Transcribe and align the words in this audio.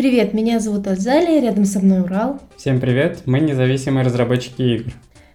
Привет, 0.00 0.32
меня 0.32 0.60
зовут 0.60 0.86
Азалия, 0.86 1.42
рядом 1.42 1.66
со 1.66 1.78
мной 1.78 2.00
Урал. 2.00 2.40
Всем 2.56 2.80
привет, 2.80 3.24
мы 3.26 3.38
независимые 3.38 4.02
разработчики 4.02 4.62
игр. 4.62 4.92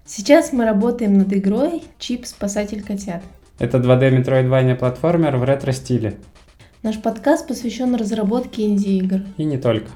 Сейчас 0.08 0.54
мы 0.54 0.66
работаем 0.66 1.20
над 1.20 1.32
игрой 1.34 1.84
«Чип. 2.00 2.26
Спасатель 2.26 2.82
котят». 2.82 3.22
Это 3.60 3.78
2D 3.78 4.10
метроидвания 4.10 4.74
платформер 4.74 5.38
в 5.38 5.44
ретро-стиле. 5.44 6.16
Наш 6.82 7.00
подкаст 7.00 7.48
посвящен 7.48 7.94
разработке 7.94 8.66
инди-игр. 8.66 9.20
И 9.38 9.44
не 9.44 9.60
только. 9.60 9.92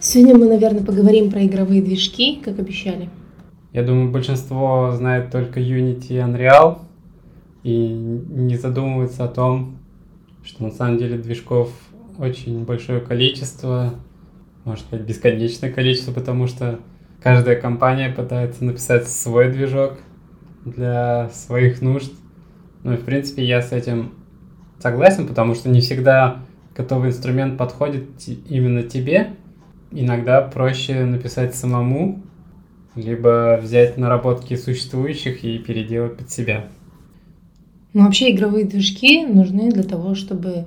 Сегодня 0.00 0.36
мы, 0.36 0.46
наверное, 0.46 0.82
поговорим 0.82 1.30
про 1.30 1.44
игровые 1.44 1.80
движки, 1.80 2.42
как 2.44 2.58
обещали. 2.58 3.08
Я 3.76 3.82
думаю, 3.82 4.10
большинство 4.10 4.90
знает 4.92 5.30
только 5.30 5.60
Unity 5.60 6.06
и 6.08 6.14
Unreal 6.14 6.78
и 7.62 7.88
не 7.88 8.56
задумывается 8.56 9.24
о 9.24 9.28
том, 9.28 9.76
что 10.42 10.64
на 10.64 10.70
самом 10.70 10.96
деле 10.96 11.18
движков 11.18 11.70
очень 12.16 12.64
большое 12.64 13.02
количество, 13.02 13.92
может 14.64 14.88
быть, 14.88 15.02
бесконечное 15.02 15.70
количество, 15.70 16.10
потому 16.12 16.46
что 16.46 16.78
каждая 17.22 17.60
компания 17.60 18.08
пытается 18.08 18.64
написать 18.64 19.08
свой 19.08 19.52
движок 19.52 19.98
для 20.64 21.28
своих 21.28 21.82
нужд. 21.82 22.14
Ну 22.82 22.94
и, 22.94 22.96
в 22.96 23.04
принципе, 23.04 23.44
я 23.44 23.60
с 23.60 23.72
этим 23.72 24.14
согласен, 24.78 25.28
потому 25.28 25.54
что 25.54 25.68
не 25.68 25.82
всегда 25.82 26.38
готовый 26.74 27.10
инструмент 27.10 27.58
подходит 27.58 28.08
именно 28.48 28.84
тебе. 28.84 29.34
Иногда 29.90 30.40
проще 30.40 31.04
написать 31.04 31.54
самому, 31.54 32.22
либо 32.96 33.60
взять 33.62 33.98
наработки 33.98 34.56
существующих 34.56 35.44
и 35.44 35.58
переделать 35.58 36.16
под 36.16 36.30
себя. 36.30 36.68
Ну, 37.92 38.04
вообще 38.04 38.30
игровые 38.30 38.64
движки 38.64 39.24
нужны 39.24 39.70
для 39.70 39.82
того, 39.82 40.14
чтобы 40.14 40.66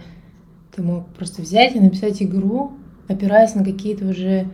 ты 0.76 0.82
мог 0.82 1.08
просто 1.14 1.42
взять 1.42 1.76
и 1.76 1.80
написать 1.80 2.22
игру, 2.22 2.72
опираясь 3.08 3.56
на 3.56 3.64
какие-то 3.64 4.08
уже... 4.08 4.48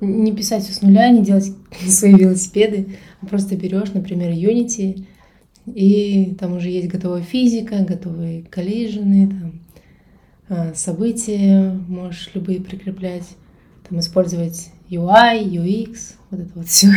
Не 0.00 0.32
писать 0.32 0.64
все 0.64 0.72
с 0.72 0.82
нуля, 0.82 1.10
не 1.10 1.22
делать 1.22 1.52
свои 1.88 2.14
велосипеды, 2.14 2.96
а 3.20 3.26
просто 3.26 3.56
берешь, 3.56 3.92
например, 3.92 4.32
Unity, 4.32 5.04
и 5.66 6.34
там 6.40 6.56
уже 6.56 6.70
есть 6.70 6.88
готовая 6.88 7.22
физика, 7.22 7.84
готовые 7.84 8.42
коллижены, 8.42 9.28
там, 9.28 9.60
а, 10.48 10.74
события, 10.74 11.70
можешь 11.86 12.30
любые 12.34 12.60
прикреплять, 12.60 13.28
там, 13.88 14.00
использовать 14.00 14.70
UI, 14.92 15.44
UX, 15.44 16.14
вот 16.30 16.40
это 16.40 16.50
вот 16.54 16.66
все. 16.66 16.88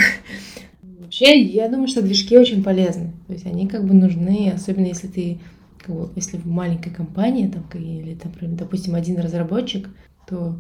Вообще, 1.00 1.42
я 1.42 1.70
думаю, 1.70 1.88
что 1.88 2.02
движки 2.02 2.38
очень 2.38 2.64
полезны. 2.64 3.14
То 3.28 3.34
есть 3.34 3.46
они 3.46 3.68
как 3.68 3.86
бы 3.86 3.94
нужны, 3.94 4.52
особенно 4.54 4.88
если 4.88 5.08
ты, 5.08 5.40
как 5.80 5.96
бы, 5.96 6.10
если 6.16 6.38
в 6.38 6.46
маленькой 6.46 6.92
компании, 6.92 7.48
там, 7.48 7.64
или, 7.74 8.16
там, 8.16 8.32
допустим, 8.56 8.96
один 8.96 9.20
разработчик, 9.20 9.90
то, 10.28 10.58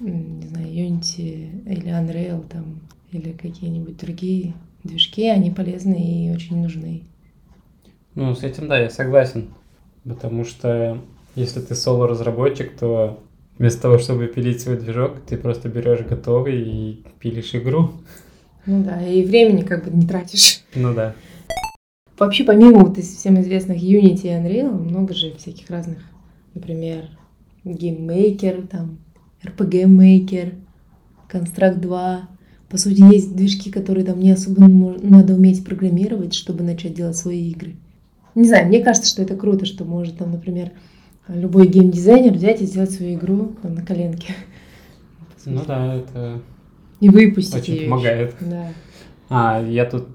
не 0.00 0.46
знаю, 0.48 0.66
Unity 0.66 1.64
или 1.70 1.88
Unreal, 1.88 2.44
там, 2.48 2.80
или 3.12 3.32
какие-нибудь 3.32 3.96
другие 3.98 4.54
движки, 4.82 5.28
они 5.28 5.50
полезны 5.50 6.26
и 6.26 6.30
очень 6.34 6.60
нужны. 6.60 7.02
Ну, 8.14 8.34
с 8.34 8.42
этим, 8.42 8.66
да, 8.66 8.78
я 8.78 8.90
согласен. 8.90 9.50
Потому 10.04 10.44
что 10.44 10.98
если 11.34 11.60
ты 11.60 11.74
соло-разработчик, 11.74 12.76
то 12.76 13.22
Вместо 13.58 13.82
того, 13.82 13.98
чтобы 13.98 14.26
пилить 14.26 14.60
свой 14.60 14.76
движок, 14.76 15.20
ты 15.26 15.36
просто 15.36 15.68
берешь 15.68 16.00
готовый 16.00 16.60
и 16.60 17.04
пилишь 17.18 17.54
игру. 17.54 17.92
Ну 18.66 18.84
да, 18.84 19.00
и 19.00 19.24
времени 19.24 19.62
как 19.62 19.84
бы 19.84 19.90
не 19.90 20.06
тратишь. 20.06 20.62
Ну 20.74 20.92
да. 20.92 21.14
Вообще, 22.18 22.44
помимо 22.44 22.80
вот 22.80 22.98
из 22.98 23.14
всем 23.16 23.40
известных 23.40 23.82
Unity 23.82 24.24
и 24.24 24.28
Unreal, 24.28 24.70
много 24.70 25.14
же 25.14 25.34
всяких 25.36 25.70
разных, 25.70 25.98
например, 26.54 27.04
Maker, 27.64 28.66
там, 28.66 28.98
RPG 29.42 29.84
Maker, 29.84 30.54
Construct 31.30 31.76
2. 31.76 32.28
По 32.68 32.78
сути, 32.78 33.02
есть 33.12 33.36
движки, 33.36 33.70
которые 33.70 34.04
там 34.04 34.18
не 34.18 34.32
особо 34.32 34.66
надо 34.66 35.34
уметь 35.34 35.64
программировать, 35.64 36.34
чтобы 36.34 36.64
начать 36.64 36.94
делать 36.94 37.16
свои 37.16 37.50
игры. 37.50 37.76
Не 38.34 38.48
знаю, 38.48 38.66
мне 38.66 38.82
кажется, 38.82 39.10
что 39.10 39.22
это 39.22 39.36
круто, 39.36 39.64
что 39.64 39.84
может 39.84 40.18
там, 40.18 40.32
например, 40.32 40.72
любой 41.28 41.68
геймдизайнер 41.68 42.32
взять 42.32 42.62
и 42.62 42.66
сделать 42.66 42.90
свою 42.90 43.14
игру 43.16 43.56
там, 43.62 43.74
на 43.74 43.84
коленке. 43.84 44.34
Ну 45.44 45.62
да, 45.66 45.94
это 45.94 46.40
и 47.00 47.08
выпустить 47.08 47.62
очень 47.62 47.74
ее 47.74 47.88
помогает. 47.88 48.34
Еще. 48.40 48.50
Да. 48.50 48.68
А, 49.28 49.62
я 49.62 49.84
тут, 49.84 50.08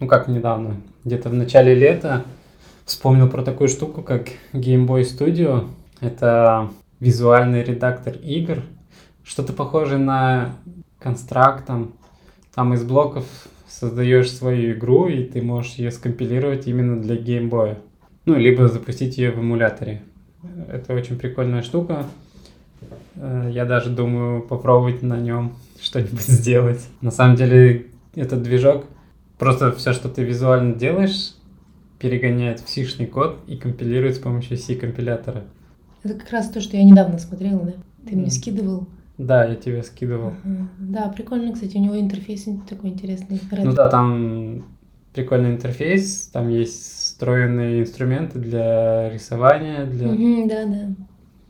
ну 0.00 0.06
как 0.06 0.28
недавно, 0.28 0.76
где-то 1.04 1.28
в 1.28 1.34
начале 1.34 1.74
лета 1.74 2.24
вспомнил 2.84 3.28
про 3.28 3.42
такую 3.42 3.68
штуку, 3.68 4.02
как 4.02 4.28
Game 4.52 4.86
Boy 4.86 5.02
Studio. 5.02 5.68
Это 6.00 6.70
визуальный 7.00 7.62
редактор 7.62 8.16
игр. 8.16 8.62
Что-то 9.22 9.52
похожее 9.52 9.98
на 9.98 10.56
констракт, 10.98 11.66
там, 11.66 11.92
там 12.54 12.74
из 12.74 12.82
блоков 12.84 13.24
создаешь 13.68 14.30
свою 14.30 14.74
игру, 14.74 15.08
и 15.08 15.24
ты 15.24 15.40
можешь 15.40 15.74
ее 15.74 15.90
скомпилировать 15.90 16.66
именно 16.66 17.00
для 17.00 17.16
Boy. 17.16 17.78
Ну, 18.26 18.36
либо 18.36 18.68
запустить 18.68 19.18
ее 19.18 19.30
в 19.30 19.40
эмуляторе. 19.40 20.02
Это 20.68 20.94
очень 20.94 21.18
прикольная 21.18 21.62
штука. 21.62 22.06
Э, 23.16 23.48
я 23.52 23.64
даже 23.64 23.90
думаю 23.90 24.42
попробовать 24.42 25.02
на 25.02 25.18
нем 25.18 25.54
что-нибудь 25.80 26.20
сделать. 26.20 26.80
На 27.00 27.10
самом 27.10 27.36
деле, 27.36 27.86
этот 28.14 28.42
движок, 28.42 28.86
просто 29.38 29.72
все, 29.72 29.92
что 29.92 30.08
ты 30.08 30.22
визуально 30.22 30.74
делаешь, 30.74 31.34
перегоняет 31.98 32.60
в 32.60 32.68
сишный 32.68 33.06
код 33.06 33.38
и 33.46 33.56
компилирует 33.56 34.16
с 34.16 34.18
помощью 34.18 34.58
C-компилятора. 34.58 35.44
Это 36.02 36.14
как 36.14 36.30
раз 36.30 36.50
то, 36.50 36.60
что 36.60 36.76
я 36.76 36.84
недавно 36.84 37.18
смотрела, 37.18 37.60
да? 37.60 37.72
Ты 38.06 38.16
мне 38.16 38.30
скидывал. 38.30 38.86
Да, 39.16 39.44
я 39.44 39.54
тебе 39.54 39.82
скидывал. 39.82 40.34
Ага. 40.44 40.68
Да, 40.78 41.08
прикольно, 41.08 41.52
кстати, 41.52 41.76
у 41.76 41.80
него 41.80 41.98
интерфейс 41.98 42.46
такой 42.68 42.90
интересный. 42.90 43.40
Ну 43.50 43.72
да, 43.72 43.88
там 43.88 44.66
прикольный 45.14 45.50
интерфейс, 45.50 46.28
там 46.32 46.48
есть 46.48 47.03
встроенные 47.14 47.82
инструменты 47.82 48.40
для 48.40 49.08
рисования, 49.08 49.86
для... 49.86 50.08
Угу, 50.08 50.48
да, 50.48 50.64
да. 50.64 50.88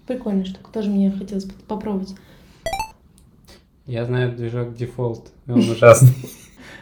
Прикольная 0.06 0.44
штука, 0.44 0.70
тоже 0.70 0.90
мне 0.90 1.10
хотелось 1.10 1.46
попробовать. 1.66 2.14
Я 3.86 4.04
знаю 4.04 4.36
движок 4.36 4.74
Default, 4.76 5.28
он 5.48 5.60
ужасный. 5.70 6.12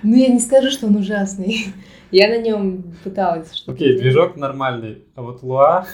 Ну, 0.02 0.16
я 0.16 0.26
не 0.26 0.40
скажу, 0.40 0.72
что 0.72 0.88
он 0.88 0.96
ужасный. 0.96 1.66
Я 2.10 2.28
на 2.28 2.42
нем 2.42 2.82
пыталась 3.04 3.54
что 3.54 3.72
Окей, 3.72 3.96
движок 3.96 4.36
нормальный, 4.36 4.98
а 5.14 5.22
вот 5.22 5.42
Луа, 5.42 5.86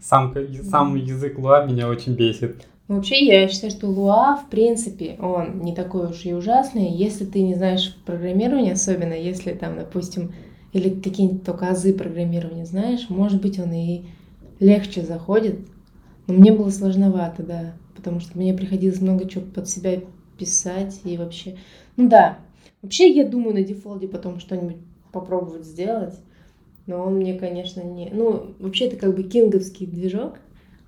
сам, 0.00 0.34
сам 0.62 0.94
язык 0.94 1.38
Луа 1.38 1.66
меня 1.66 1.88
очень 1.88 2.14
бесит. 2.14 2.64
Ну, 2.86 2.96
вообще, 2.96 3.22
я 3.26 3.46
считаю, 3.48 3.70
что 3.70 3.86
Луа, 3.86 4.36
в 4.36 4.48
принципе, 4.48 5.18
он 5.20 5.60
не 5.60 5.74
такой 5.74 6.06
уж 6.06 6.24
и 6.24 6.32
ужасный, 6.32 6.88
если 6.90 7.26
ты 7.26 7.42
не 7.42 7.54
знаешь 7.54 7.94
программирования, 8.06 8.72
особенно 8.72 9.12
если 9.12 9.52
там, 9.52 9.76
допустим, 9.76 10.32
или 10.78 11.00
какие-нибудь 11.00 11.44
только 11.44 11.68
азы 11.68 11.92
программирования 11.92 12.64
знаешь, 12.64 13.06
может 13.08 13.40
быть, 13.40 13.58
он 13.58 13.72
и 13.72 14.02
легче 14.60 15.02
заходит. 15.02 15.58
Но 16.26 16.34
мне 16.34 16.52
было 16.52 16.70
сложновато, 16.70 17.42
да, 17.42 17.72
потому 17.96 18.20
что 18.20 18.36
мне 18.36 18.54
приходилось 18.54 19.00
много 19.00 19.28
чего 19.28 19.44
под 19.44 19.68
себя 19.68 20.00
писать 20.38 21.00
и 21.04 21.16
вообще... 21.16 21.56
Ну 21.96 22.08
да, 22.08 22.38
вообще 22.82 23.10
я 23.10 23.26
думаю 23.26 23.54
на 23.54 23.62
дефолте 23.62 24.08
потом 24.08 24.38
что-нибудь 24.40 24.76
попробовать 25.12 25.64
сделать, 25.64 26.14
но 26.86 27.04
он 27.04 27.16
мне, 27.16 27.34
конечно, 27.34 27.80
не... 27.80 28.10
Ну, 28.10 28.54
вообще 28.58 28.86
это 28.86 28.96
как 28.96 29.16
бы 29.16 29.22
кинговский 29.22 29.86
движок, 29.86 30.38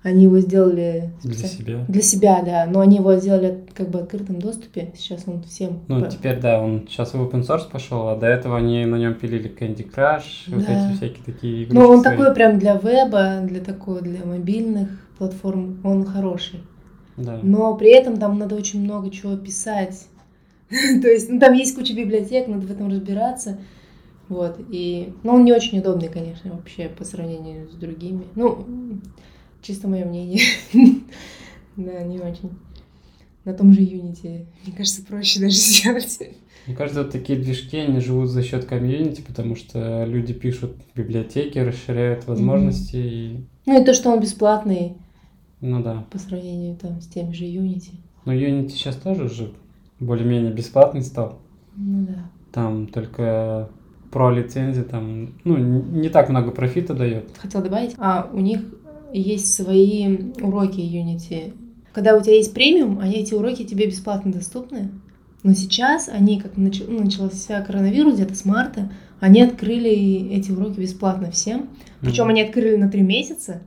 они 0.03 0.23
его 0.23 0.39
сделали 0.39 1.11
для 1.23 1.47
себя. 1.47 1.85
Для 1.87 2.01
себя, 2.01 2.41
да. 2.43 2.65
Но 2.65 2.79
они 2.79 2.97
его 2.97 3.15
сделали 3.17 3.63
как 3.73 3.89
бы 3.89 3.99
в 3.99 4.03
открытом 4.03 4.39
доступе. 4.39 4.93
Сейчас 4.97 5.23
он 5.27 5.43
всем. 5.43 5.81
Ну, 5.87 6.03
теперь 6.07 6.39
да, 6.39 6.59
он 6.59 6.87
сейчас 6.89 7.13
в 7.13 7.21
open 7.21 7.41
source 7.41 7.69
пошел, 7.71 8.07
а 8.07 8.15
до 8.15 8.25
этого 8.25 8.57
они 8.57 8.85
на 8.85 8.95
нем 8.95 9.13
пилили 9.13 9.51
Candy 9.51 9.87
Crush, 9.87 10.47
да. 10.47 10.55
вот 10.55 10.65
эти 10.67 10.97
всякие 10.97 11.23
такие 11.23 11.63
игры. 11.63 11.77
Ну, 11.77 11.87
он 11.87 12.01
такой 12.01 12.33
прям 12.33 12.57
для 12.57 12.75
веба, 12.77 13.41
для 13.43 13.61
такого, 13.61 14.01
для 14.01 14.25
мобильных 14.25 14.89
платформ. 15.19 15.79
Он 15.83 16.03
хороший. 16.03 16.61
Да. 17.17 17.39
Но 17.43 17.75
при 17.75 17.91
этом 17.91 18.17
там 18.17 18.39
надо 18.39 18.55
очень 18.55 18.81
много 18.81 19.11
чего 19.11 19.35
писать. 19.37 20.07
То 20.69 21.07
есть, 21.07 21.29
ну, 21.29 21.39
там 21.39 21.53
есть 21.53 21.75
куча 21.75 21.93
библиотек, 21.93 22.47
надо 22.47 22.65
в 22.65 22.71
этом 22.71 22.89
разбираться. 22.89 23.59
Вот, 24.29 24.59
и... 24.69 25.13
Ну, 25.23 25.33
он 25.33 25.43
не 25.43 25.51
очень 25.51 25.79
удобный, 25.79 26.07
конечно, 26.07 26.53
вообще 26.53 26.87
по 26.87 27.03
сравнению 27.03 27.69
с 27.69 27.73
другими. 27.73 28.23
Ну, 28.35 28.65
Чисто 29.61 29.87
мое 29.87 30.05
мнение. 30.05 30.41
Да, 31.77 32.03
не 32.03 32.19
очень. 32.19 32.49
На 33.45 33.53
том 33.53 33.73
же 33.73 33.79
Unity, 33.79 34.45
мне 34.65 34.75
кажется, 34.75 35.03
проще 35.03 35.39
даже 35.39 35.55
сделать. 35.55 36.19
Мне 36.67 36.75
кажется, 36.75 37.03
вот 37.03 37.11
такие 37.11 37.39
движки, 37.39 37.77
они 37.77 38.01
живут 38.01 38.29
за 38.29 38.43
счет 38.43 38.65
комьюнити, 38.65 39.21
потому 39.21 39.55
что 39.55 40.03
люди 40.05 40.33
пишут 40.33 40.75
библиотеки, 40.95 41.57
расширяют 41.57 42.27
возможности. 42.27 42.97
Mm-hmm. 42.97 43.35
И... 43.35 43.45
Ну 43.65 43.81
и 43.81 43.85
то, 43.85 43.93
что 43.93 44.11
он 44.11 44.19
бесплатный. 44.19 44.97
Ну 45.61 45.81
да. 45.81 46.05
По 46.11 46.19
сравнению 46.19 46.75
там 46.75 46.99
с 47.01 47.07
теми 47.07 47.31
же 47.31 47.45
Unity. 47.45 47.93
Но 48.25 48.33
Unity 48.33 48.69
сейчас 48.69 48.97
тоже 48.97 49.23
уже 49.23 49.53
более-менее 49.99 50.51
бесплатный 50.51 51.01
стал. 51.01 51.39
Ну 51.75 52.05
да. 52.05 52.29
Там 52.51 52.87
только 52.87 53.69
про 54.11 54.29
лицензия 54.29 54.83
там, 54.83 55.35
ну, 55.45 55.57
не 55.57 56.09
так 56.09 56.29
много 56.29 56.51
профита 56.51 56.93
дает. 56.93 57.29
Хотел 57.37 57.63
добавить, 57.63 57.95
а 57.97 58.29
у 58.31 58.39
них 58.39 58.61
есть 59.13 59.53
свои 59.53 60.31
уроки 60.41 60.79
Unity. 60.79 61.53
Когда 61.93 62.15
у 62.15 62.21
тебя 62.21 62.35
есть 62.35 62.53
премиум, 62.53 62.99
они 62.99 63.15
эти 63.15 63.33
уроки 63.33 63.63
тебе 63.63 63.87
бесплатно 63.87 64.31
доступны. 64.31 64.91
Но 65.43 65.53
сейчас 65.53 66.07
они, 66.07 66.39
как 66.39 66.55
нач... 66.57 66.81
ну, 66.87 67.03
начался 67.03 67.61
коронавирус 67.61 68.15
где-то 68.15 68.35
с 68.35 68.45
марта, 68.45 68.91
они 69.19 69.41
открыли 69.41 70.29
эти 70.31 70.51
уроки 70.51 70.79
бесплатно 70.79 71.31
всем. 71.31 71.69
Причем 71.99 72.25
mm-hmm. 72.25 72.29
они 72.29 72.41
открыли 72.41 72.75
на 72.75 72.89
три 72.89 73.01
месяца, 73.01 73.61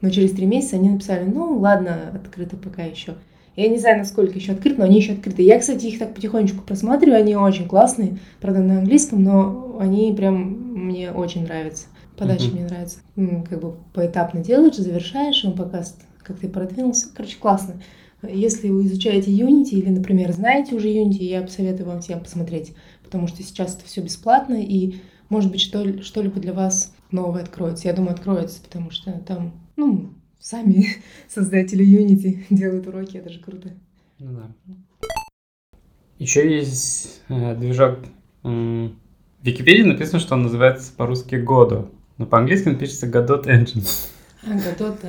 но 0.00 0.10
через 0.10 0.32
три 0.32 0.46
месяца 0.46 0.76
они 0.76 0.90
написали, 0.90 1.24
ну 1.24 1.58
ладно, 1.58 2.10
открыто 2.14 2.56
пока 2.56 2.82
еще. 2.82 3.14
Я 3.56 3.68
не 3.68 3.78
знаю, 3.78 3.98
насколько 3.98 4.38
еще 4.38 4.52
открыт, 4.52 4.78
но 4.78 4.84
они 4.84 4.98
еще 4.98 5.12
открыты. 5.12 5.42
Я, 5.42 5.58
кстати, 5.58 5.86
их 5.86 5.98
так 5.98 6.14
потихонечку 6.14 6.62
просматриваю, 6.62 7.20
они 7.20 7.36
очень 7.36 7.66
классные, 7.66 8.18
правда, 8.40 8.60
на 8.60 8.78
английском, 8.78 9.22
но 9.22 9.76
они 9.80 10.12
прям 10.12 10.86
мне 10.86 11.10
очень 11.10 11.44
нравятся. 11.44 11.86
Подача 12.20 12.44
mm-hmm. 12.44 12.52
мне 12.52 12.64
нравится. 12.64 12.98
Как 13.48 13.60
бы 13.62 13.76
поэтапно 13.94 14.44
делаешь, 14.44 14.76
завершаешь, 14.76 15.42
он 15.42 15.54
показывает, 15.54 16.04
как 16.22 16.38
ты 16.38 16.50
продвинулся. 16.50 17.06
Короче, 17.16 17.38
классно. 17.38 17.80
Если 18.22 18.68
вы 18.68 18.84
изучаете 18.84 19.30
Unity 19.30 19.70
или, 19.70 19.88
например, 19.88 20.30
знаете 20.32 20.74
уже 20.74 20.88
Unity, 20.88 21.24
я 21.24 21.40
посоветую 21.40 21.88
вам 21.88 22.02
всем 22.02 22.20
посмотреть, 22.20 22.74
потому 23.02 23.26
что 23.26 23.42
сейчас 23.42 23.74
это 23.74 23.86
все 23.86 24.02
бесплатно, 24.02 24.62
и, 24.62 24.96
может 25.30 25.50
быть, 25.50 25.62
что- 25.62 26.02
что-либо 26.02 26.38
для 26.40 26.52
вас 26.52 26.94
новое 27.10 27.42
откроется. 27.42 27.88
Я 27.88 27.94
думаю, 27.94 28.12
откроется, 28.12 28.60
потому 28.60 28.90
что 28.90 29.12
там, 29.12 29.54
ну, 29.76 30.10
сами 30.38 30.88
создатели 31.26 31.86
Unity 31.86 32.44
делают 32.54 32.86
уроки, 32.86 33.16
это 33.16 33.30
же 33.30 33.40
круто. 33.40 33.70
Ну 34.18 34.32
да. 34.34 34.74
Еще 36.18 36.54
есть 36.54 37.22
э, 37.30 37.56
движок. 37.56 38.00
В 38.42 38.90
Википедии 39.42 39.84
написано, 39.84 40.18
что 40.18 40.34
он 40.34 40.42
называется 40.42 40.92
по-русски 40.94 41.36
Godot, 41.36 41.88
но 42.20 42.26
по-английски 42.26 42.68
он 42.68 42.76
пишется 42.76 43.06
Godot 43.06 43.46
Engine. 43.46 43.88
А, 44.46 44.50
Godot, 44.50 44.94
да. 45.02 45.08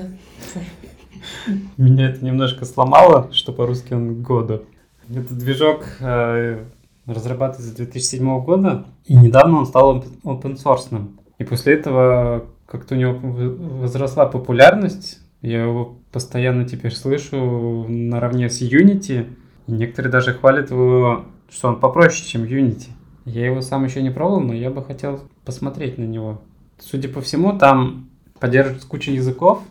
Меня 1.77 2.09
это 2.09 2.23
немножко 2.23 2.63
сломало, 2.63 3.33
что 3.33 3.51
по-русски 3.51 3.93
он 3.93 4.23
года. 4.23 4.61
Этот 5.09 5.37
движок 5.37 5.85
э, 5.99 6.63
разрабатывается 7.05 7.69
с 7.69 7.75
2007 7.75 8.43
года, 8.45 8.85
и 9.03 9.17
недавно 9.17 9.57
он 9.57 9.65
стал 9.65 10.05
open 10.23 10.55
source. 10.55 11.05
И 11.37 11.43
после 11.43 11.73
этого 11.73 12.45
как-то 12.65 12.95
у 12.95 12.97
него 12.97 13.19
возросла 13.19 14.25
популярность. 14.25 15.19
Я 15.41 15.63
его 15.63 15.97
постоянно 16.13 16.63
теперь 16.63 16.93
слышу 16.93 17.87
наравне 17.89 18.49
с 18.49 18.61
Unity. 18.61 19.27
И 19.67 19.71
некоторые 19.73 20.13
даже 20.13 20.33
хвалят 20.33 20.71
его, 20.71 21.25
что 21.49 21.67
он 21.67 21.81
попроще, 21.81 22.25
чем 22.25 22.43
Unity. 22.43 22.87
Я 23.25 23.47
его 23.47 23.59
сам 23.59 23.83
еще 23.83 24.01
не 24.01 24.11
пробовал, 24.11 24.39
но 24.39 24.53
я 24.53 24.69
бы 24.69 24.81
хотел 24.81 25.19
посмотреть 25.43 25.97
на 25.97 26.03
него. 26.03 26.39
Судя 26.81 27.07
по 27.07 27.21
всему, 27.21 27.57
там 27.57 28.09
поддерживается 28.39 28.87
куча 28.87 29.11
языков, 29.11 29.63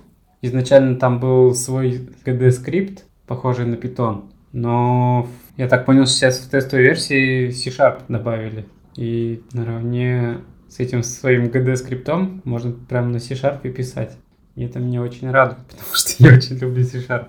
Изначально 0.42 0.96
там 0.96 1.20
был 1.20 1.54
свой 1.54 2.08
GD-скрипт, 2.24 3.04
похожий 3.26 3.66
на 3.66 3.74
Python, 3.74 4.24
но 4.52 5.28
я 5.58 5.68
так 5.68 5.84
понял, 5.84 6.06
сейчас 6.06 6.38
в 6.38 6.50
тестовой 6.50 6.84
версии 6.84 7.50
C-Sharp 7.50 8.04
добавили. 8.08 8.64
И 8.96 9.42
наравне 9.52 10.38
с 10.68 10.80
этим 10.80 11.02
своим 11.02 11.46
GD-скриптом 11.46 12.40
можно 12.44 12.72
прямо 12.72 13.08
на 13.08 13.18
C-Sharp 13.18 13.68
писать. 13.70 14.16
И 14.56 14.64
это 14.64 14.78
меня 14.78 15.02
очень 15.02 15.30
радует, 15.30 15.66
потому 15.70 15.94
что 15.94 16.14
я 16.18 16.34
очень 16.34 16.56
люблю 16.56 16.84
C-Sharp. 16.84 17.26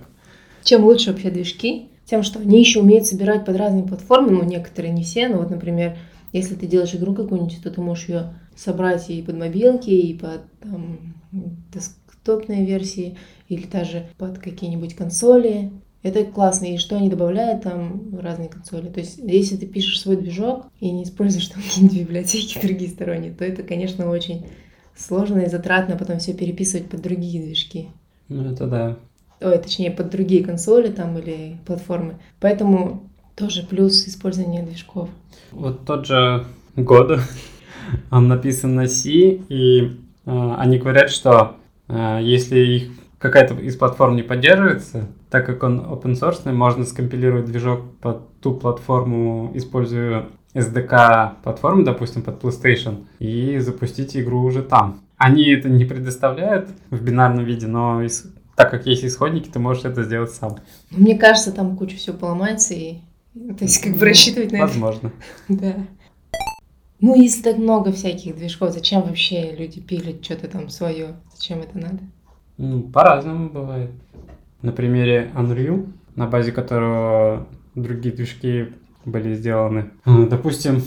Чем 0.64 0.86
лучше 0.86 1.12
вообще 1.12 1.32
движки? 1.32 1.90
Тем, 2.06 2.24
что 2.24 2.40
они 2.40 2.60
еще 2.60 2.80
умеют 2.80 3.08
собирать 3.08 3.46
под 3.46 3.58
разные 3.58 3.84
платформы, 3.84 4.32
ну, 4.32 4.44
некоторые, 4.44 4.94
не 4.94 5.04
все, 5.04 5.28
но 5.28 5.38
вот, 5.38 5.50
например, 5.50 5.98
если 6.32 6.56
ты 6.56 6.68
делаешь 6.68 6.96
игру 6.96 7.14
какую-нибудь, 7.14 7.62
то 7.62 7.72
ты 7.72 7.82
можешь 7.82 8.10
ее 8.10 8.34
собрать 8.56 9.10
и 9.10 9.22
под 9.22 9.38
мобилки, 9.38 9.90
и 9.90 10.18
под 10.18 10.42
там, 10.62 11.16
десктопные 11.74 12.66
версии 12.66 13.18
или 13.50 13.66
даже 13.66 14.08
под 14.18 14.40
какие-нибудь 14.40 14.96
консоли. 14.96 15.72
Это 16.04 16.24
классно. 16.24 16.66
И 16.66 16.78
что 16.78 16.98
они 16.98 17.10
добавляют 17.10 17.64
там 17.64 18.10
в 18.10 18.20
разные 18.20 18.50
консоли. 18.50 18.90
То 18.90 19.00
есть, 19.00 19.20
если 19.20 19.56
ты 19.56 19.68
пишешь 19.68 20.02
свой 20.02 20.18
движок 20.18 20.66
и 20.80 20.90
не 20.90 21.04
используешь 21.04 21.48
там 21.48 21.62
какие-нибудь 21.62 22.00
библиотеки 22.00 22.60
другие 22.66 22.90
сторонние, 22.90 23.34
то 23.34 23.46
это, 23.46 23.64
конечно, 23.64 24.10
очень 24.10 24.48
сложно 24.96 25.40
и 25.40 25.50
затратно 25.50 25.98
потом 25.98 26.20
все 26.20 26.34
переписывать 26.34 26.90
под 26.90 27.02
другие 27.02 27.44
движки. 27.44 27.90
Ну, 28.30 28.52
это 28.52 28.68
да. 28.68 28.98
Ой, 29.42 29.58
точнее, 29.58 29.92
под 29.92 30.10
другие 30.12 30.44
консоли 30.44 30.92
там 30.92 31.18
или 31.18 31.58
платформы. 31.66 32.20
Поэтому 32.40 33.10
тоже 33.36 33.64
плюс 33.64 34.08
использования 34.08 34.64
движков. 34.64 35.10
Вот 35.52 35.86
тот 35.86 36.06
же 36.06 36.46
год, 36.76 37.20
он 38.12 38.28
написан 38.28 38.76
на 38.76 38.88
C, 38.88 39.10
и 39.10 39.98
э, 40.26 40.56
они 40.58 40.78
говорят, 40.78 41.10
что 41.10 41.56
а, 41.88 42.20
если 42.20 42.60
их 42.60 42.92
какая-то 43.20 43.56
из 43.56 43.76
платформ 43.76 44.16
не 44.16 44.24
поддерживается, 44.24 45.08
так 45.30 45.46
как 45.46 45.64
он 45.64 45.82
open 45.82 46.14
source, 46.14 46.52
можно 46.52 46.86
скомпилировать 46.86 47.46
движок 47.46 47.82
под 48.02 48.40
ту 48.40 48.56
платформу, 48.56 49.52
используя 49.54 50.28
SDK 50.54 51.34
платформы, 51.44 51.84
допустим, 51.84 52.24
под 52.24 52.42
PlayStation, 52.42 53.06
и 53.20 53.60
запустить 53.60 54.18
игру 54.18 54.42
уже 54.42 54.64
там. 54.64 55.02
Они 55.18 55.50
это 55.52 55.70
не 55.70 55.86
предоставляют 55.86 56.70
в 56.90 57.02
бинарном 57.04 57.46
виде, 57.46 57.68
но 57.68 58.02
из, 58.02 58.26
так 58.56 58.72
как 58.72 58.88
есть 58.88 59.06
исходники, 59.06 59.50
ты 59.50 59.60
можешь 59.60 59.86
это 59.86 60.04
сделать 60.04 60.32
сам. 60.32 60.58
Мне 60.90 61.18
кажется, 61.18 61.52
там 61.52 61.78
куча 61.78 61.98
всего 61.98 62.18
поломается, 62.18 62.74
и 62.74 63.00
то 63.34 63.64
есть 63.64 63.82
как 63.82 63.94
бы 63.94 64.00
ну, 64.00 64.06
рассчитывать 64.06 64.52
на 64.52 64.58
это. 64.58 64.68
Возможно. 64.68 65.12
Да. 65.48 65.76
Ну, 67.00 67.20
если 67.20 67.42
так 67.42 67.58
много 67.58 67.92
всяких 67.92 68.36
движков, 68.36 68.74
зачем 68.74 69.02
вообще 69.02 69.56
люди 69.56 69.82
пилят 69.82 70.24
что-то 70.24 70.48
там 70.48 70.70
свое? 70.70 71.16
Зачем 71.34 71.60
это 71.60 71.78
надо? 71.78 72.00
Ну, 72.58 72.84
по-разному 72.84 73.50
бывает. 73.50 73.90
На 74.62 74.72
примере 74.72 75.32
Unreal, 75.36 75.92
на 76.16 76.28
базе 76.28 76.52
которого 76.52 77.48
другие 77.74 78.14
движки 78.14 78.68
были 79.04 79.34
сделаны. 79.34 79.90
А, 80.06 80.28
допустим, 80.28 80.84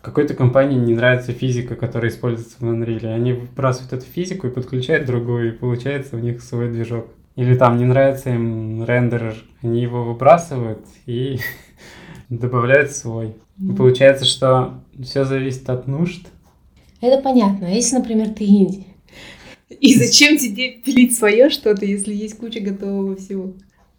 какой-то 0.00 0.34
компании 0.34 0.78
не 0.78 0.94
нравится 0.94 1.32
физика, 1.32 1.76
которая 1.76 2.10
используется 2.10 2.56
в 2.58 2.64
Unreal. 2.64 3.14
Они 3.14 3.32
выбрасывают 3.32 3.92
эту 3.92 4.06
физику 4.06 4.48
и 4.48 4.50
подключают 4.50 5.06
другую, 5.06 5.54
и 5.54 5.56
получается 5.56 6.16
у 6.16 6.18
них 6.18 6.42
свой 6.42 6.70
движок. 6.70 7.06
Или 7.36 7.54
там 7.54 7.78
не 7.78 7.84
нравится 7.84 8.30
им 8.30 8.84
рендер, 8.84 9.36
они 9.62 9.80
его 9.80 10.04
выбрасывают 10.04 10.84
и 11.06 11.38
добавляют 12.28 12.92
свой. 12.92 13.34
И 13.58 13.72
получается, 13.72 14.24
что 14.24 14.82
все 15.02 15.24
зависит 15.24 15.68
от 15.70 15.86
нужд. 15.86 16.26
Это 17.00 17.22
понятно. 17.22 17.68
А 17.68 17.70
если, 17.70 17.96
например, 17.96 18.30
ты 18.30 18.44
инди, 18.44 18.86
и 19.80 19.94
зачем 19.94 20.36
тебе 20.36 20.72
пилить 20.72 21.16
свое 21.16 21.50
что-то, 21.50 21.84
если 21.84 22.14
есть 22.14 22.38
куча 22.38 22.60
готового 22.60 23.16
всего? 23.16 23.52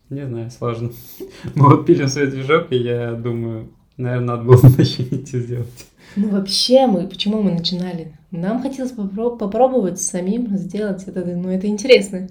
Не 0.10 0.26
знаю, 0.28 0.52
сложно. 0.52 0.92
Мы 1.56 1.70
вот 1.70 1.86
пилим 1.86 2.08
свой 2.08 2.28
движок, 2.28 2.72
и 2.72 2.78
я 2.78 3.14
думаю, 3.14 3.70
наверное, 3.98 4.36
надо 4.36 4.44
было 4.44 4.62
начинить 4.62 5.28
сделать. 5.34 5.88
Ну, 6.16 6.30
вообще, 6.30 6.86
мы, 6.86 7.08
почему 7.08 7.42
мы 7.42 7.52
начинали? 7.52 8.14
Нам 8.30 8.62
хотелось 8.62 8.94
попро- 8.94 9.36
попробовать 9.36 10.00
самим 10.00 10.56
сделать 10.58 11.04
это, 11.08 11.26
ну, 11.26 11.50
это 11.50 11.66
интересно. 11.66 12.28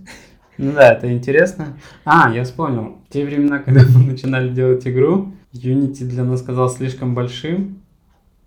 Ну 0.59 0.73
да, 0.73 0.93
это 0.93 1.13
интересно. 1.13 1.79
А, 2.05 2.33
я 2.33 2.45
вспомнил. 2.45 2.99
В 3.09 3.13
те 3.13 3.25
времена, 3.25 3.59
когда 3.59 3.83
мы 3.95 4.13
начинали 4.13 4.49
делать 4.51 4.87
игру, 4.87 5.33
Unity 5.53 6.05
для 6.05 6.25
нас 6.25 6.43
казался 6.43 6.79
слишком 6.79 7.15
большим. 7.15 7.83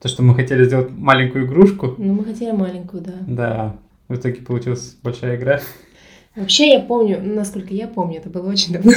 То, 0.01 0.07
что 0.07 0.23
мы 0.23 0.35
хотели 0.35 0.65
сделать 0.65 0.91
маленькую 0.91 1.45
игрушку. 1.45 1.95
Ну, 1.97 2.13
мы 2.13 2.25
хотели 2.25 2.51
маленькую, 2.51 3.01
да. 3.03 3.13
Да. 3.27 3.75
В 4.07 4.15
итоге 4.15 4.41
получилась 4.41 4.97
большая 5.01 5.35
игра. 5.35 5.61
Вообще, 6.35 6.73
я 6.73 6.79
помню, 6.81 7.21
насколько 7.23 7.73
я 7.73 7.87
помню, 7.87 8.17
это 8.17 8.29
было 8.29 8.49
очень 8.49 8.73
давно. 8.73 8.91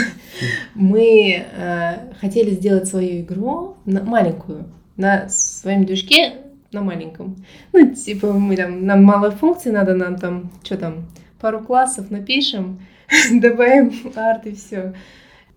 Мы 0.74 1.46
э, 1.56 2.12
хотели 2.20 2.50
сделать 2.50 2.88
свою 2.88 3.20
игру 3.20 3.76
на, 3.84 4.02
маленькую, 4.02 4.64
на 4.96 5.28
своем 5.28 5.84
движке, 5.86 6.32
на 6.72 6.82
маленьком. 6.82 7.36
Ну, 7.72 7.94
типа, 7.94 8.32
мы 8.32 8.56
там, 8.56 8.84
нам 8.84 9.04
мало 9.04 9.30
функций 9.30 9.70
надо, 9.70 9.94
нам 9.94 10.16
там, 10.16 10.50
что 10.64 10.76
там, 10.76 11.06
пару 11.40 11.60
классов 11.60 12.10
напишем, 12.10 12.80
добавим 13.32 13.92
арт 14.14 14.46
и 14.46 14.54
все. 14.54 14.94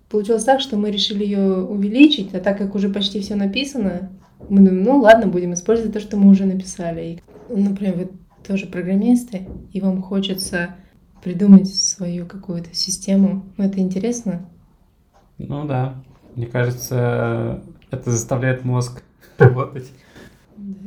Получилось 0.09 0.43
так, 0.43 0.59
что 0.59 0.77
мы 0.77 0.91
решили 0.91 1.23
ее 1.23 1.63
увеличить, 1.63 2.33
а 2.33 2.39
так 2.39 2.57
как 2.57 2.75
уже 2.75 2.89
почти 2.89 3.21
все 3.21 3.35
написано, 3.35 4.11
мы 4.49 4.57
думаем, 4.57 4.83
ну 4.83 4.97
ладно, 4.99 5.27
будем 5.27 5.53
использовать 5.53 5.93
то, 5.93 5.99
что 5.99 6.17
мы 6.17 6.29
уже 6.29 6.45
написали. 6.45 7.21
И, 7.49 7.53
например, 7.53 7.95
вы 7.95 8.09
тоже 8.45 8.65
программисты, 8.65 9.47
и 9.71 9.79
вам 9.79 10.01
хочется 10.01 10.75
придумать 11.23 11.73
свою 11.73 12.25
какую-то 12.25 12.73
систему. 12.73 13.45
Ну, 13.57 13.65
это 13.65 13.79
интересно. 13.79 14.49
Ну 15.37 15.65
да. 15.65 15.95
Мне 16.35 16.47
кажется, 16.47 17.61
это 17.91 18.11
заставляет 18.11 18.65
мозг 18.65 19.03
работать. 19.37 19.91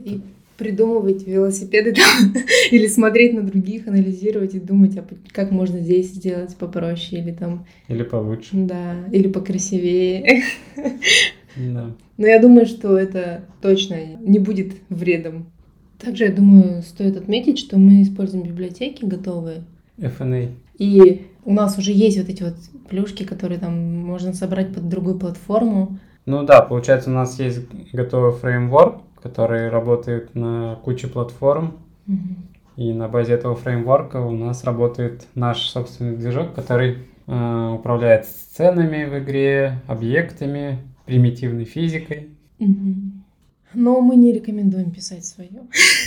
И 0.04 0.22
придумывать 0.64 1.26
велосипеды 1.26 1.92
там, 1.92 2.34
или 2.70 2.86
смотреть 2.86 3.34
на 3.34 3.42
других, 3.42 3.86
анализировать 3.86 4.54
и 4.54 4.60
думать, 4.60 4.96
а 4.96 5.04
как 5.32 5.50
можно 5.50 5.78
здесь 5.80 6.12
сделать 6.12 6.56
попроще 6.56 7.22
или 7.22 7.32
там... 7.32 7.66
Или 7.88 8.02
получше. 8.02 8.48
Да, 8.52 8.96
или 9.12 9.28
покрасивее. 9.28 10.42
Да. 11.56 11.90
Но 12.16 12.26
я 12.26 12.40
думаю, 12.40 12.66
что 12.66 12.98
это 12.98 13.44
точно 13.62 13.96
не 14.20 14.40
будет 14.40 14.72
вредом 14.88 15.46
Также, 16.00 16.24
я 16.24 16.32
думаю, 16.32 16.82
стоит 16.82 17.16
отметить, 17.16 17.58
что 17.58 17.78
мы 17.78 18.02
используем 18.02 18.44
библиотеки 18.44 19.04
готовые. 19.04 19.62
FNA. 19.98 20.50
И 20.78 21.26
у 21.44 21.52
нас 21.52 21.78
уже 21.78 21.92
есть 21.92 22.18
вот 22.18 22.28
эти 22.28 22.42
вот 22.42 22.56
плюшки, 22.88 23.22
которые 23.24 23.60
там 23.60 23.98
можно 23.98 24.32
собрать 24.32 24.74
под 24.74 24.88
другую 24.88 25.18
платформу. 25.18 25.98
Ну 26.26 26.42
да, 26.42 26.62
получается, 26.62 27.10
у 27.10 27.14
нас 27.14 27.38
есть 27.38 27.60
готовый 27.92 28.32
фреймворк, 28.32 29.02
который 29.24 29.70
работает 29.70 30.34
на 30.34 30.78
куче 30.84 31.08
платформ. 31.08 31.78
Мгм. 32.06 32.36
И 32.76 32.92
на 32.92 33.08
базе 33.08 33.32
этого 33.32 33.56
фреймворка 33.56 34.20
у 34.20 34.32
нас 34.32 34.64
работает 34.64 35.26
наш 35.34 35.66
собственный 35.66 36.16
движок, 36.16 36.54
который 36.54 36.98
э, 37.26 37.70
управляет 37.74 38.26
сценами 38.26 39.04
в 39.06 39.18
игре, 39.24 39.80
объектами, 39.86 40.78
примитивной 41.06 41.64
физикой. 41.64 42.28
Но 43.72 44.00
мы 44.00 44.14
не 44.16 44.32
рекомендуем 44.32 44.90
писать 44.90 45.24
свое. 45.24 45.50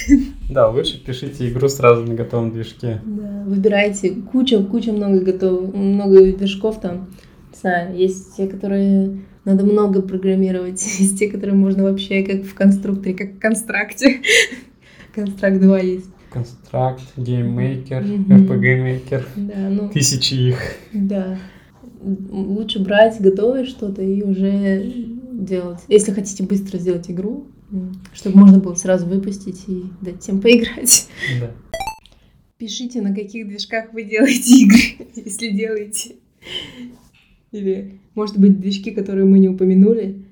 Да, 0.50 0.70
лучше 0.70 1.04
пишите 1.04 1.50
игру 1.50 1.68
сразу 1.68 2.04
на 2.04 2.14
готовом 2.14 2.52
движке. 2.52 3.02
Да, 3.04 3.44
выбирайте 3.46 4.12
куча, 4.12 4.64
куча 4.64 4.94
много 4.94 5.20
готов, 5.20 5.74
много 5.74 6.34
движков 6.34 6.80
там. 6.80 7.10
Не 7.52 7.60
знаю, 7.60 7.98
есть 7.98 8.38
те, 8.38 8.48
которые 8.48 9.20
надо 9.48 9.66
много 9.66 10.02
программировать, 10.02 10.84
есть 11.00 11.18
те, 11.18 11.30
которые 11.30 11.56
можно 11.56 11.84
вообще 11.84 12.22
как 12.24 12.44
в 12.44 12.54
конструкторе, 12.54 13.16
как 13.16 13.36
в 13.36 13.40
Construct 13.40 14.22
е. 15.16 15.24
Construct 15.24 15.60
2 15.60 15.80
есть. 15.80 16.06
Construct, 16.30 17.02
GameMaker. 17.16 18.04
RPG 18.04 18.45
Maker. 18.45 19.26
Да, 19.36 19.70
ну, 19.70 19.90
Тысячи 19.90 20.34
их. 20.34 20.60
да. 20.94 21.40
Лучше 22.04 22.80
брать 22.80 23.20
готовое 23.20 23.66
что-то 23.66 24.04
и 24.04 24.22
уже 24.22 24.94
делать. 25.32 25.80
Если 25.88 26.12
хотите 26.12 26.44
быстро 26.44 26.78
сделать 26.78 27.10
игру, 27.10 27.48
чтобы 28.14 28.38
можно 28.38 28.60
было 28.60 28.76
сразу 28.76 29.08
выпустить 29.08 29.64
и 29.68 29.86
дать 30.02 30.22
всем 30.22 30.40
поиграть. 30.42 31.08
Да. 31.40 31.52
Пишите, 32.58 33.02
на 33.02 33.16
каких 33.16 33.48
движках 33.48 33.94
вы 33.94 34.04
делаете 34.04 34.56
игры, 34.56 35.08
если 35.16 35.50
делаете. 35.50 36.16
Или, 37.58 38.00
может 38.16 38.38
быть, 38.38 38.60
движки, 38.60 38.92
которые 38.92 39.26
мы 39.26 39.40
не 39.40 39.50
упомянули. 39.50 40.24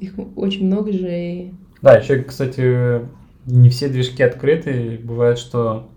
Их 0.00 0.14
очень 0.36 0.66
много 0.66 0.92
же. 0.92 1.08
И... 1.08 1.52
Да, 1.82 1.96
еще, 1.96 2.22
кстати, 2.22 3.02
не 3.46 3.68
все 3.70 3.88
движки 3.88 4.22
открыты. 4.22 5.00
Бывает, 5.02 5.38
что 5.38 5.88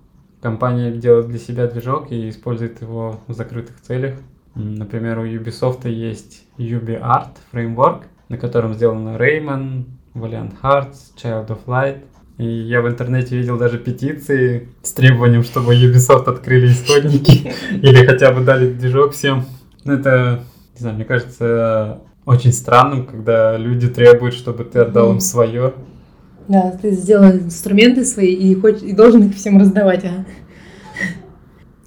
компания 0.41 0.91
делает 0.91 1.27
для 1.27 1.39
себя 1.39 1.67
движок 1.67 2.11
и 2.11 2.29
использует 2.29 2.81
его 2.81 3.19
в 3.27 3.33
закрытых 3.33 3.79
целях. 3.81 4.15
Например, 4.55 5.19
у 5.19 5.25
Ubisoft 5.25 5.87
есть 5.89 6.45
UbiArt 6.57 7.37
фреймворк, 7.51 8.03
на 8.27 8.37
котором 8.37 8.73
сделаны 8.73 9.17
Rayman, 9.17 9.85
Valiant 10.13 10.53
Hearts, 10.61 11.13
Child 11.15 11.47
of 11.47 11.59
Light. 11.67 11.99
И 12.37 12.45
я 12.45 12.81
в 12.81 12.87
интернете 12.87 13.37
видел 13.37 13.57
даже 13.57 13.77
петиции 13.77 14.69
с 14.81 14.91
требованием, 14.93 15.43
чтобы 15.43 15.75
Ubisoft 15.75 16.25
открыли 16.25 16.67
исходники 16.67 17.53
или 17.71 18.05
хотя 18.05 18.31
бы 18.31 18.43
дали 18.43 18.73
движок 18.73 19.13
всем. 19.13 19.45
Ну, 19.83 19.93
это, 19.93 20.43
не 20.75 20.79
знаю, 20.79 20.95
мне 20.95 21.05
кажется, 21.05 21.99
очень 22.25 22.53
странным, 22.53 23.05
когда 23.05 23.57
люди 23.57 23.87
требуют, 23.87 24.35
чтобы 24.35 24.63
ты 24.63 24.79
отдал 24.79 25.11
им 25.13 25.19
свое. 25.19 25.73
Да, 26.47 26.71
ты 26.81 26.91
сделал 26.91 27.31
инструменты 27.31 28.05
свои 28.05 28.33
и, 28.33 28.53
хоть, 28.55 28.83
и 28.83 28.93
должен 28.93 29.23
их 29.23 29.35
всем 29.35 29.57
раздавать, 29.57 30.05
а? 30.05 30.25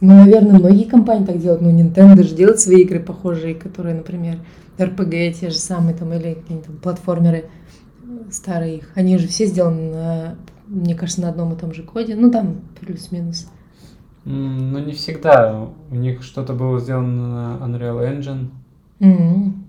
Ну, 0.01 0.13
наверное, 0.13 0.59
многие 0.59 0.85
компании 0.85 1.25
так 1.25 1.39
делают. 1.39 1.63
Ну, 1.63 1.71
Nintendo 1.71 2.23
же 2.23 2.35
делает 2.35 2.61
свои 2.61 2.83
игры 2.83 3.01
похожие, 3.01 3.55
которые, 3.55 3.95
например, 3.95 4.39
RPG 4.77 5.33
те 5.33 5.51
же 5.51 5.57
самые, 5.57 5.95
там, 5.97 6.13
или 6.13 6.35
какие-нибудь 6.35 6.67
там 6.67 6.77
платформеры 6.77 7.47
старые 8.31 8.79
их. 8.79 8.91
Они 8.95 9.17
же 9.19 9.29
все 9.29 9.47
сделаны, 9.47 9.93
на, 9.93 10.35
мне 10.67 10.95
кажется, 10.95 11.23
на 11.23 11.29
одном 11.29 11.53
и 11.53 11.59
том 11.59 11.73
же 11.73 11.83
коде. 11.83 12.17
Ну, 12.17 12.31
там 12.31 12.63
плюс-минус. 12.81 13.47
Ну, 14.25 14.79
не 14.79 14.93
всегда. 14.93 15.69
У 15.91 15.95
них 15.95 16.23
что-то 16.23 16.55
было 16.55 16.81
сделано 16.81 17.59
на 17.59 17.67
Unreal 17.67 18.01
Engine. 18.19 18.49
Мгм. 18.99 19.65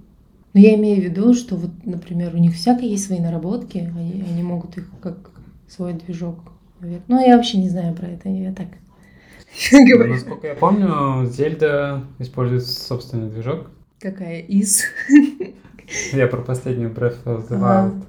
Но 0.53 0.59
я 0.59 0.75
имею 0.75 1.01
в 1.01 1.03
виду, 1.03 1.33
что 1.33 1.57
вот, 1.57 1.71
например, 1.83 2.33
у 2.33 2.37
них 2.37 2.53
всякое 2.53 2.87
есть 2.87 3.07
свои 3.07 3.19
наработки, 3.19 3.79
они, 3.79 4.23
они 4.29 4.43
могут 4.43 4.77
их 4.77 4.89
как 5.01 5.31
свой 5.67 5.93
движок. 5.93 6.39
Ну, 6.79 7.19
я 7.19 7.35
вообще 7.35 7.57
не 7.57 7.69
знаю 7.69 7.93
про 7.93 8.07
это, 8.07 8.29
я 8.29 8.53
так 8.53 8.67
Но, 9.71 9.85
говорю. 9.85 10.13
насколько 10.13 10.47
я 10.47 10.55
помню, 10.55 11.25
Зельда 11.25 12.03
использует 12.19 12.65
собственный 12.65 13.29
движок. 13.29 13.69
Какая 13.99 14.39
из? 14.39 14.83
Я 16.13 16.27
про 16.27 16.41
последнюю 16.41 16.91
Breath 16.91 17.23
of 17.25 17.47
the. 17.47 17.59
Wild. 17.59 18.03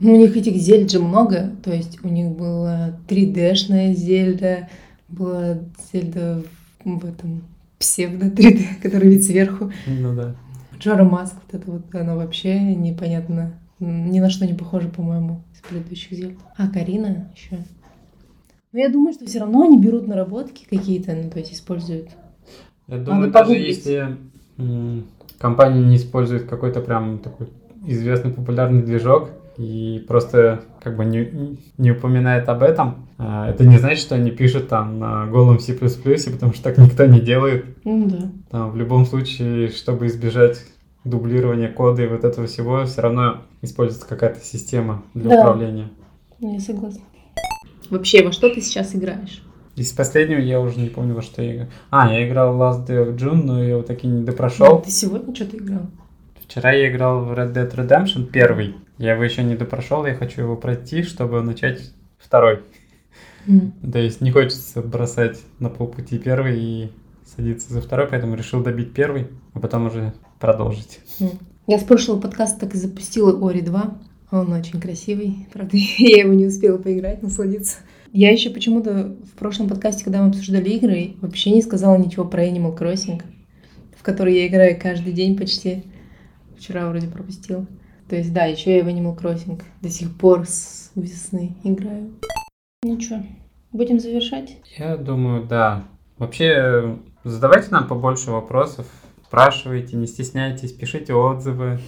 Ну, 0.00 0.14
у 0.14 0.16
них 0.16 0.36
этих 0.36 0.56
зельд 0.56 0.90
же 0.90 1.00
много, 1.00 1.52
то 1.62 1.72
есть 1.72 2.04
у 2.04 2.08
них 2.08 2.30
была 2.32 2.98
3D-шная 3.08 3.94
зельда, 3.94 4.68
была 5.14 5.58
зельда 5.92 6.42
в, 6.84 7.04
этом 7.04 7.42
псевдо 7.78 8.26
3D, 8.26 8.64
который 8.82 9.08
вид 9.08 9.24
сверху. 9.24 9.72
Ну 9.86 10.14
да. 10.14 10.36
Джора 10.78 11.04
Маск, 11.04 11.34
вот 11.46 11.60
это 11.60 11.70
вот, 11.70 11.94
она 11.94 12.16
вообще 12.16 12.58
непонятно, 12.60 13.54
ни 13.78 14.20
на 14.20 14.30
что 14.30 14.46
не 14.46 14.54
похожа, 14.54 14.88
по-моему, 14.88 15.42
из 15.54 15.60
предыдущих 15.60 16.12
зельд. 16.12 16.38
А, 16.56 16.68
Карина 16.68 17.30
еще. 17.34 17.58
Но 18.72 18.80
я 18.80 18.88
думаю, 18.88 19.12
что 19.12 19.24
все 19.24 19.38
равно 19.38 19.62
они 19.62 19.78
берут 19.78 20.08
наработки 20.08 20.66
какие-то, 20.68 21.14
ну, 21.14 21.30
то 21.30 21.38
есть 21.38 21.52
используют. 21.52 22.10
Я 22.88 22.98
думаю, 22.98 23.30
даже 23.30 23.50
погуглить. 23.50 23.76
если 23.76 24.16
компания 25.38 25.80
не 25.80 25.96
использует 25.96 26.44
какой-то 26.44 26.80
прям 26.80 27.18
такой 27.18 27.48
известный 27.86 28.32
популярный 28.32 28.82
движок 28.82 29.30
и 29.56 30.04
просто 30.08 30.62
как 30.82 30.96
бы 30.96 31.04
не, 31.04 31.58
не 31.78 31.92
упоминает 31.92 32.48
об 32.48 32.62
этом, 32.62 33.06
а, 33.18 33.48
это 33.48 33.64
не 33.64 33.78
значит, 33.78 34.00
что 34.00 34.14
они 34.16 34.30
пишут 34.30 34.68
там 34.68 34.98
на 34.98 35.26
голом 35.26 35.60
C++, 35.60 35.72
потому 35.74 36.52
что 36.52 36.62
так 36.62 36.78
никто 36.78 37.06
не 37.06 37.20
делает. 37.20 37.64
Ну 37.84 38.08
да. 38.08 38.30
Там, 38.50 38.70
в 38.72 38.76
любом 38.76 39.06
случае, 39.06 39.68
чтобы 39.68 40.06
избежать 40.06 40.60
дублирования 41.04 41.70
кода 41.70 42.02
и 42.02 42.06
вот 42.08 42.24
этого 42.24 42.46
всего, 42.46 42.84
все 42.84 43.02
равно 43.02 43.42
используется 43.62 44.08
какая-то 44.08 44.40
система 44.40 45.02
для 45.14 45.30
Да. 45.30 45.40
управления. 45.40 45.88
Я 46.40 46.58
согласна. 46.60 47.02
Вообще, 47.90 48.24
во 48.24 48.32
что 48.32 48.48
ты 48.48 48.60
сейчас 48.60 48.94
играешь? 48.94 49.42
Из 49.76 49.92
последнего 49.92 50.38
я 50.38 50.60
уже 50.60 50.78
не 50.78 50.88
помню, 50.88 51.14
во 51.14 51.22
что 51.22 51.42
я 51.42 51.54
играл. 51.54 51.68
А, 51.90 52.12
я 52.12 52.26
играл 52.28 52.56
в 52.56 52.60
Last 52.60 52.86
Day 52.86 53.04
of 53.06 53.16
June, 53.16 53.42
но 53.44 53.62
я 53.62 53.70
его 53.70 53.82
таки 53.82 54.06
не 54.06 54.22
допрошел. 54.24 54.80
Ты 54.82 54.90
сегодня 54.90 55.34
что-то 55.34 55.56
играл? 55.56 55.82
Вчера 56.54 56.70
я 56.70 56.88
играл 56.88 57.24
в 57.24 57.32
Red 57.32 57.52
Dead 57.52 57.68
Redemption 57.74 58.26
первый. 58.30 58.76
Я 58.96 59.14
его 59.14 59.24
еще 59.24 59.42
не 59.42 59.56
допрошел, 59.56 60.06
я 60.06 60.14
хочу 60.14 60.42
его 60.42 60.56
пройти, 60.56 61.02
чтобы 61.02 61.42
начать 61.42 61.90
второй. 62.16 62.60
М. 63.48 63.72
То 63.92 63.98
есть 63.98 64.20
не 64.20 64.30
хочется 64.30 64.80
бросать 64.80 65.40
на 65.58 65.68
полпути 65.68 66.16
первый 66.16 66.60
и 66.60 66.92
садиться 67.26 67.74
за 67.74 67.80
второй, 67.80 68.06
поэтому 68.06 68.36
решил 68.36 68.62
добить 68.62 68.92
первый, 68.92 69.26
а 69.52 69.58
потом 69.58 69.86
уже 69.86 70.12
продолжить. 70.38 71.00
М. 71.18 71.30
Я 71.66 71.80
с 71.80 71.82
прошлого 71.82 72.20
подкаста 72.20 72.60
так 72.60 72.74
и 72.76 72.78
запустила 72.78 73.36
Ори 73.44 73.60
2. 73.60 73.98
Он 74.30 74.52
очень 74.52 74.80
красивый. 74.80 75.48
Правда, 75.52 75.76
я 75.98 76.20
его 76.20 76.34
не 76.34 76.46
успела 76.46 76.78
поиграть, 76.78 77.20
насладиться. 77.20 77.78
Я 78.12 78.30
еще 78.30 78.50
почему-то 78.50 79.16
в 79.24 79.36
прошлом 79.36 79.68
подкасте, 79.68 80.04
когда 80.04 80.22
мы 80.22 80.28
обсуждали 80.28 80.70
игры, 80.70 81.14
вообще 81.20 81.50
не 81.50 81.62
сказала 81.62 81.96
ничего 81.96 82.24
про 82.24 82.46
Animal 82.46 82.78
Crossing, 82.78 83.22
в 83.98 84.04
который 84.04 84.36
я 84.36 84.46
играю 84.46 84.78
каждый 84.80 85.12
день 85.12 85.36
почти. 85.36 85.82
Вчера 86.56 86.88
вроде 86.88 87.08
пропустила. 87.08 87.66
То 88.08 88.16
есть, 88.16 88.32
да, 88.32 88.44
еще 88.44 88.76
я 88.76 88.84
в 88.84 88.88
Animal 88.88 89.18
Crossing 89.18 89.62
до 89.80 89.88
сих 89.88 90.16
пор 90.16 90.46
с 90.46 90.90
весны 90.94 91.56
играю. 91.64 92.12
Ну 92.82 93.00
что, 93.00 93.24
будем 93.72 93.98
завершать? 93.98 94.58
Я 94.78 94.96
думаю, 94.96 95.44
да. 95.44 95.84
Вообще, 96.18 96.98
задавайте 97.24 97.70
нам 97.70 97.88
побольше 97.88 98.30
вопросов, 98.30 98.86
спрашивайте, 99.24 99.96
не 99.96 100.06
стесняйтесь, 100.06 100.72
пишите 100.72 101.14
отзывы. 101.14 101.80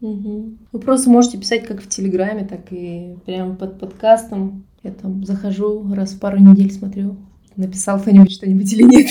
Мгм. 0.00 0.58
Вы 0.72 0.80
просто 0.80 1.10
можете 1.10 1.38
писать 1.38 1.66
как 1.66 1.82
в 1.82 1.88
Телеграме, 1.88 2.46
так 2.46 2.72
и 2.72 3.16
прямо 3.26 3.54
под 3.54 3.78
подкастом. 3.78 4.64
Я 4.82 4.92
там 4.92 5.24
захожу, 5.24 5.86
раз 5.92 6.12
в 6.12 6.20
пару 6.20 6.38
недель 6.38 6.72
смотрю, 6.72 7.16
написал 7.54 8.00
кто-нибудь 8.00 8.32
что-нибудь 8.32 8.72
или 8.72 8.82
нет. 8.82 9.06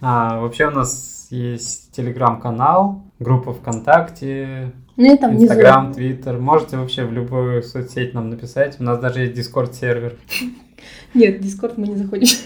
А, 0.00 0.40
вообще 0.40 0.66
у 0.66 0.72
нас 0.72 1.28
есть 1.30 1.90
телеграм-канал, 1.92 3.05
группа 3.18 3.52
ВКонтакте, 3.52 4.72
Ну, 4.96 5.04
внизу. 5.28 5.44
Инстаграм, 5.44 5.92
Твиттер. 5.92 6.38
Можете 6.38 6.76
вообще 6.76 7.04
в 7.04 7.12
любую 7.12 7.62
соцсеть 7.62 8.14
нам 8.14 8.30
написать. 8.30 8.76
У 8.80 8.84
нас 8.84 8.98
даже 8.98 9.20
есть 9.20 9.34
Дискорд 9.34 9.74
сервер. 9.74 10.16
Нет, 11.14 11.38
в 11.38 11.42
Дискорд 11.42 11.78
мы 11.78 11.88
не 11.88 11.96
заходим. 11.96 12.28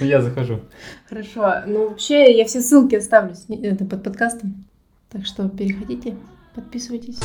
Ну, 0.00 0.06
я 0.06 0.20
захожу. 0.22 0.60
Хорошо. 1.08 1.62
Ну, 1.66 1.88
вообще, 1.88 2.36
я 2.36 2.44
все 2.44 2.60
ссылки 2.60 2.94
оставлю 2.94 3.34
под 3.90 4.04
подкастом. 4.04 4.64
Так 5.10 5.26
что 5.26 5.48
переходите, 5.48 6.14
подписывайтесь. 6.54 7.18